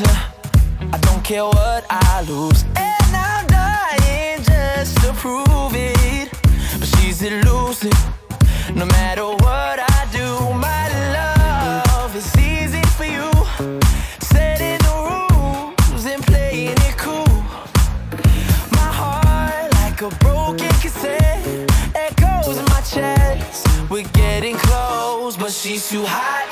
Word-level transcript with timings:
water. 0.00 0.18
I 0.92 0.98
don't 0.98 1.22
care 1.24 1.44
what 1.44 1.84
I 1.90 2.22
lose. 2.28 2.64
And 2.76 3.16
I'm 3.16 3.46
dying 3.46 4.42
just 4.42 4.96
to 5.02 5.12
prove 5.14 5.74
it. 5.74 6.30
But 6.78 6.88
she's 6.96 7.22
elusive. 7.22 7.92
No 8.74 8.86
matter 8.86 9.24
what 9.24 9.78
I 9.78 10.06
do, 10.12 10.54
my 10.54 10.84
love 11.12 12.16
is 12.16 12.36
easy 12.36 12.82
for 12.96 13.04
you. 13.04 13.30
Setting 14.20 14.78
the 14.78 14.94
rules 15.08 16.04
and 16.06 16.22
playing 16.24 16.76
it 16.88 16.96
cool. 16.98 17.26
My 18.72 18.90
heart, 19.00 19.72
like 19.74 20.00
a 20.02 20.10
broken 20.24 20.72
cassette, 20.82 21.70
echoes 21.94 22.58
in 22.58 22.64
my 22.66 22.80
chest. 22.80 23.66
We're 23.90 24.08
getting 24.12 24.56
close, 24.56 25.36
but 25.36 25.52
she's 25.52 25.88
too 25.88 26.04
high. 26.04 26.43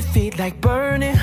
feet 0.00 0.38
like 0.38 0.60
burning 0.60 1.16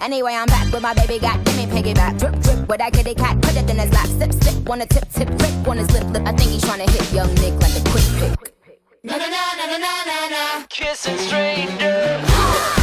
Anyway, 0.00 0.34
I'm 0.34 0.46
back 0.46 0.70
with 0.72 0.82
my 0.82 0.92
baby 0.92 1.18
got 1.18 1.42
gimme 1.44 1.66
piggyback. 1.66 2.18
Drip, 2.18 2.38
drip 2.40 2.68
with 2.68 2.78
that 2.78 2.92
kitty 2.92 3.14
cat, 3.14 3.40
put 3.40 3.56
it 3.56 3.70
in 3.70 3.78
his 3.78 3.90
lap. 3.92 4.06
Sip, 4.06 4.32
sip, 4.42 4.68
wanna 4.68 4.84
tip, 4.86 5.08
tip, 5.10 5.28
prick 5.38 5.68
on 5.68 5.78
his 5.78 5.90
lip, 5.92 6.04
lip. 6.10 6.22
I 6.26 6.32
think 6.32 6.50
he's 6.50 6.62
trying 6.62 6.84
to 6.84 6.92
hit 6.92 7.12
young 7.12 7.32
Nick 7.36 7.54
like 7.62 7.74
a 7.74 7.90
quick 7.90 8.04
pick. 8.18 8.52
Na 9.04 9.16
na 9.16 9.26
na 9.26 9.42
na 9.56 9.66
na 9.66 9.78
na 9.78 10.04
na 10.04 10.28
na. 10.28 10.66
Kissing 10.68 11.16
strangers. 11.18 12.24
Ah! 12.26 12.81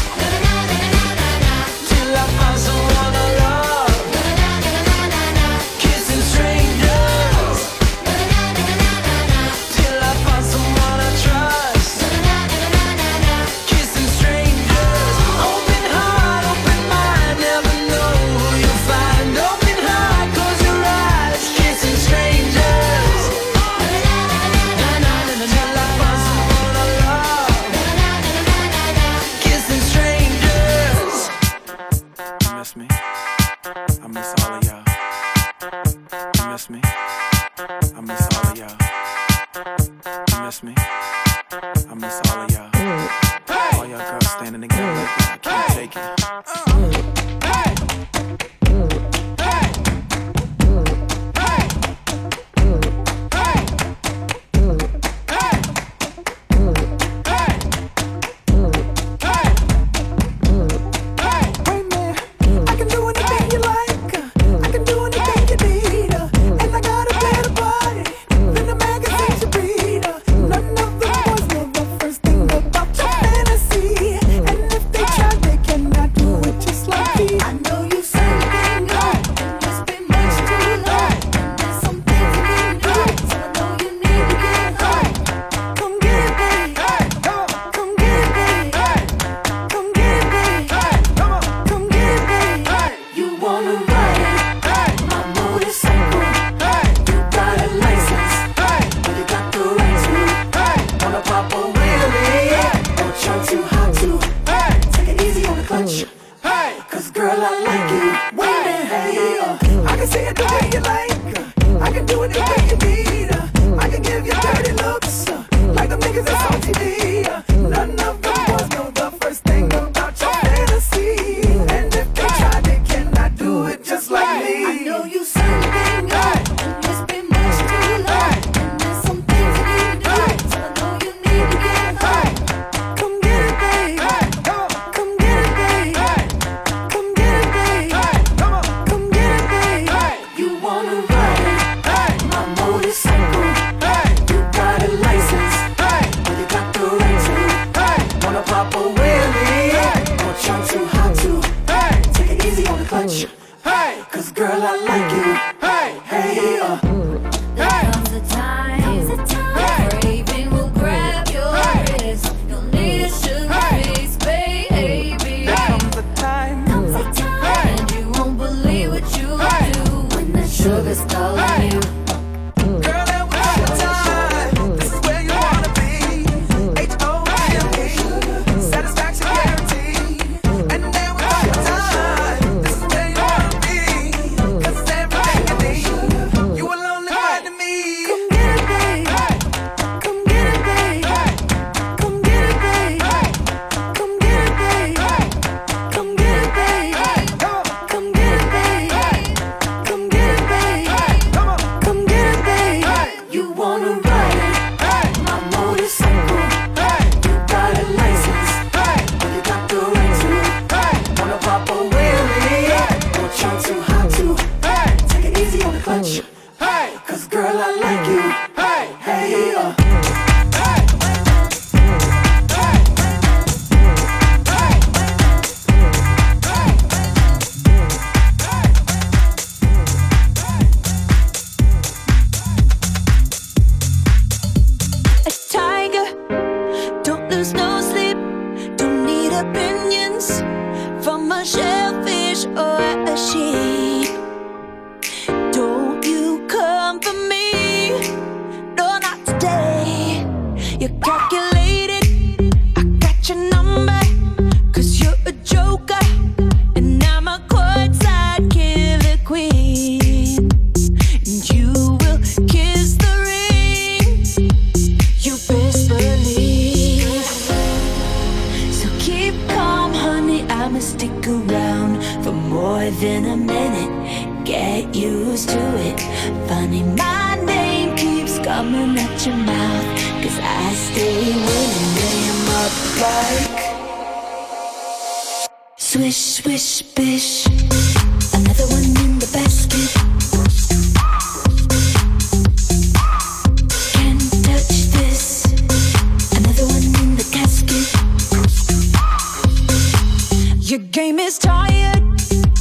Your 300.70 300.82
game 300.82 301.18
is 301.18 301.40
tired. 301.40 302.04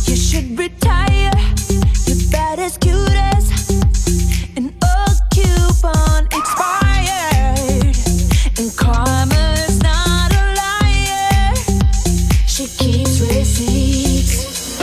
You 0.07 0.17
should 0.17 0.59
retire. 0.59 1.31
You're 2.07 2.31
bad 2.33 2.59
as 2.59 2.79
cute 2.79 2.97
as 3.35 3.71
an 4.57 4.73
old 4.83 5.19
coupon 5.35 6.25
expired. 6.33 7.95
And 8.57 8.75
karma's 8.79 9.83
not 9.83 10.33
a 10.33 10.45
liar. 10.57 11.55
She 12.47 12.67
keeps 12.79 13.21
receipts. 13.21 14.81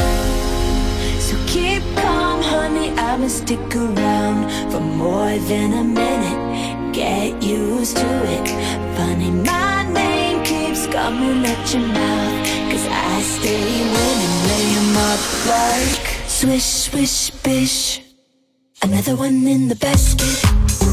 So 1.18 1.36
keep 1.48 1.82
calm, 1.96 2.44
honey. 2.44 2.92
I'ma 2.92 3.28
stick 3.28 3.76
around 3.76 4.52
for 4.72 4.82
more 4.82 5.36
than 5.50 5.74
a 5.74 5.84
minute. 5.84 6.94
Get 6.94 7.42
used 7.42 7.98
to 7.98 8.08
it. 8.38 8.48
Funny, 8.96 9.32
my 9.32 9.92
name 9.92 10.44
keeps 10.44 10.86
coming 10.86 11.44
at 11.44 11.74
your 11.74 11.88
mouth. 11.88 12.45
Lay 13.56 14.76
'em 14.78 14.98
up 14.98 15.24
like 15.48 16.08
swish, 16.28 16.64
swish, 16.64 17.32
bish. 17.44 18.02
Another 18.82 19.16
one 19.16 19.48
in 19.48 19.70
the 19.70 19.76
basket. 19.76 20.85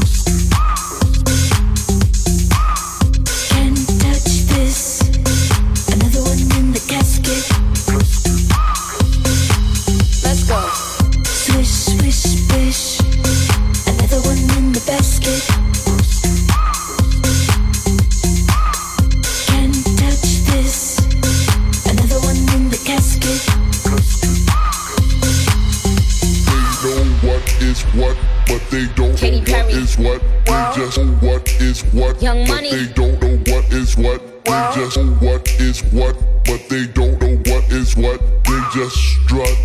Is 29.93 30.05
what. 30.05 30.21
They 30.45 30.81
just 30.81 30.97
know 30.97 31.05
what 31.27 31.49
is 31.61 31.81
what, 31.93 32.21
Young 32.21 32.45
but 32.45 32.55
Money. 32.55 32.71
they 32.71 32.93
don't 32.93 33.21
know 33.21 33.37
what 33.53 33.73
is 33.73 33.97
what. 33.97 34.45
They 34.45 34.71
just 34.75 34.97
know 34.97 35.13
what 35.15 35.47
is 35.59 35.81
what, 35.91 36.15
but 36.45 36.67
they 36.69 36.87
don't 36.87 37.21
know 37.21 37.35
what 37.51 37.71
is 37.71 37.95
what. 37.95 38.19
They 38.43 38.61
just 38.73 38.95
strut. 38.95 39.57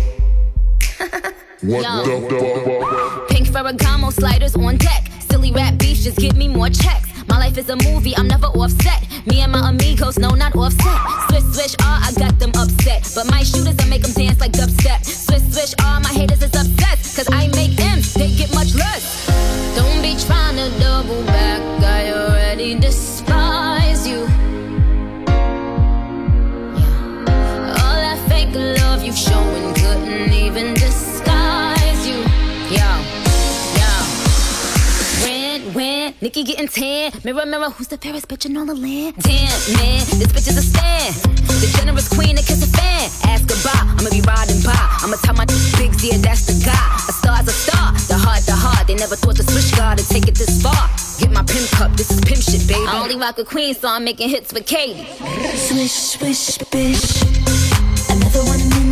what 1.61 1.83
Yo. 1.83 2.27
the 2.29 3.19
fuck? 3.19 3.29
Pink 3.29 3.47
Ferragamo 3.47 4.11
sliders 4.11 4.55
on 4.55 4.77
deck. 4.77 5.09
Silly 5.29 5.51
rap 5.51 5.77
beefs 5.77 6.03
just 6.03 6.17
give 6.17 6.35
me 6.35 6.47
more 6.47 6.69
checks. 6.69 7.07
My 7.27 7.37
life 7.37 7.57
is 7.57 7.69
a 7.69 7.75
movie, 7.75 8.15
I'm 8.17 8.27
never 8.27 8.47
offset. 8.47 9.05
Me 9.27 9.41
and 9.41 9.51
my 9.51 9.69
amigos, 9.69 10.17
no, 10.17 10.29
not 10.29 10.55
offset. 10.55 10.99
Swish, 11.29 11.43
swish, 11.53 11.75
ah, 11.81 12.07
I 12.07 12.19
got 12.19 12.39
them 12.39 12.51
upset. 12.55 13.07
But 13.13 13.29
my 13.29 13.43
shooters, 13.43 13.75
I 13.79 13.85
make 13.87 14.01
them 14.01 14.13
dance 14.13 14.39
like 14.39 14.53
dubstep. 14.53 15.05
Swish, 15.05 15.43
swish, 15.53 15.73
ah, 15.81 15.99
my 16.01 16.09
haters 16.09 16.41
is 16.41 16.55
obsessed. 16.55 17.15
Cause 17.15 17.29
I 17.31 17.47
make 17.49 17.79
M's, 17.79 18.15
they 18.15 18.33
get 18.33 18.53
much 18.55 18.73
less. 18.73 19.28
Don't 19.75 20.01
be 20.01 20.15
trying 20.15 20.57
to 20.57 20.69
double 20.79 21.23
back, 21.23 21.61
I 21.83 22.11
already 22.11 22.75
despise 22.75 24.07
you. 24.07 24.21
All 27.81 27.97
that 28.05 28.19
fake 28.29 28.53
love 28.53 29.03
you 29.03 29.13
showing 29.13 29.73
couldn't 29.73 30.33
even 30.33 30.73
disguise 30.73 31.18
When, 36.09 36.15
when, 36.15 36.21
Nicki 36.21 36.43
getting 36.43 36.67
tan. 36.67 37.11
Mirror, 37.23 37.45
mirror, 37.45 37.69
who's 37.69 37.87
the 37.87 37.97
fairest 37.97 38.27
bitch 38.27 38.45
in 38.45 38.57
all 38.57 38.65
the 38.65 38.73
land? 38.73 39.15
Damn, 39.21 39.53
man, 39.77 40.01
this 40.17 40.31
bitch 40.33 40.49
is 40.49 40.57
a 40.57 40.61
stand. 40.61 41.15
The 41.61 41.69
generous 41.77 42.07
queen 42.09 42.35
that 42.35 42.45
kiss 42.45 42.63
a 42.63 42.69
fan. 42.77 43.09
Ask 43.29 43.45
goodbye, 43.47 43.77
I'ma 43.77 44.09
be 44.09 44.21
riding 44.25 44.61
by. 44.65 44.73
I'ma 45.05 45.17
tell 45.21 45.35
my 45.35 45.45
big 45.77 45.93
yeah, 46.01 46.17
that's 46.17 46.49
the 46.49 46.57
guy. 46.65 46.73
A 47.07 47.13
star's 47.13 47.47
a 47.47 47.51
star, 47.51 47.93
the 48.09 48.17
heart, 48.17 48.41
the 48.45 48.53
heart. 48.55 48.87
They 48.87 48.95
never 48.95 49.15
thought 49.15 49.37
the 49.37 49.43
switch 49.43 49.75
guard 49.77 49.99
to 49.99 50.07
take 50.09 50.27
it 50.27 50.35
this 50.35 50.61
far. 50.61 50.89
Get 51.19 51.31
my 51.31 51.43
pimp 51.43 51.69
cup, 51.71 51.91
this 51.93 52.09
is 52.09 52.21
pimp 52.21 52.41
shit, 52.41 52.65
baby. 52.67 52.85
I 52.87 53.01
only 53.01 53.15
rock 53.15 53.37
a 53.37 53.45
queen, 53.45 53.75
so 53.75 53.87
I'm 53.87 54.03
making 54.03 54.29
hits 54.29 54.53
with 54.53 54.65
Katy. 54.65 55.05
Swish, 55.55 56.17
swish, 56.17 56.57
bish. 56.71 57.21
Another 58.09 58.43
one 58.49 58.88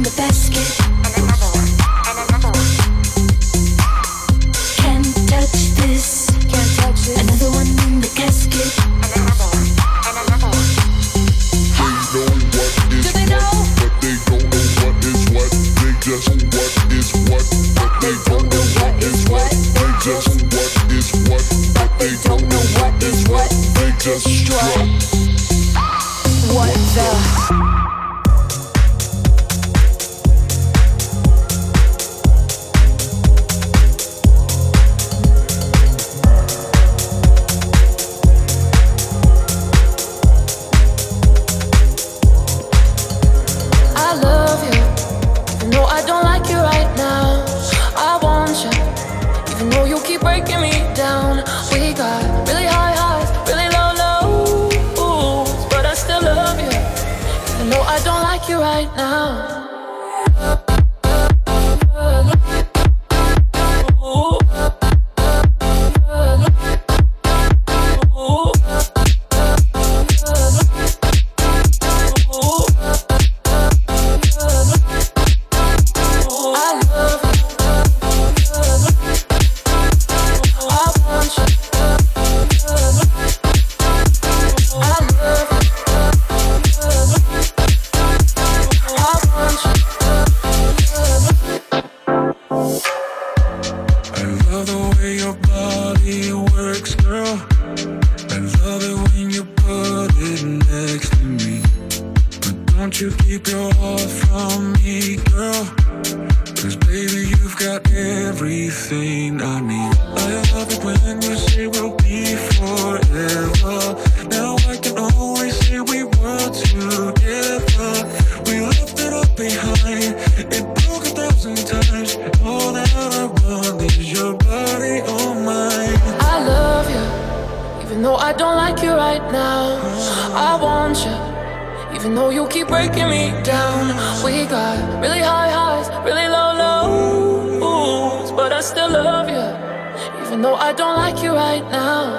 I 138.58 138.62
still 138.62 138.90
love 138.90 139.30
you, 139.30 140.26
even 140.26 140.42
though 140.42 140.56
I 140.56 140.74
don't 140.74 140.96
like 140.96 141.22
you 141.22 141.32
right 141.36 141.62
now. 141.70 142.18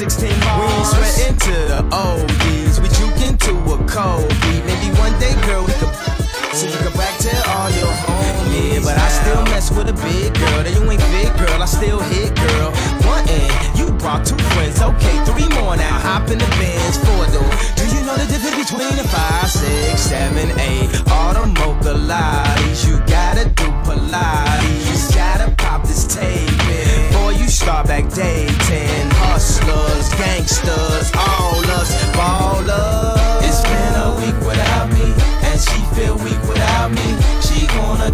16. 0.00 0.30
We 0.30 0.34
ain't 0.34 0.86
sweat 0.86 1.28
into 1.28 1.52
the 1.68 1.80
old 1.92 2.29